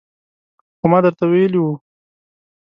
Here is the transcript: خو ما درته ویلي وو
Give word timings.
خو 0.79 0.85
ما 0.91 0.99
درته 1.05 1.25
ویلي 1.31 1.59
وو 1.61 1.73